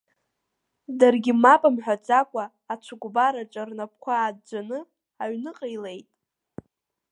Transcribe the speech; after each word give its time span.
Даргьы 0.99 1.33
мап 1.41 1.61
мҳәаӡакәа, 1.73 2.43
ацәыкәбар 2.73 3.33
аҿы 3.41 3.61
рнапқәа 3.69 4.11
ааӡәӡәаны, 4.17 4.79
аҩныҟа 5.23 5.67
илеит. 5.75 6.07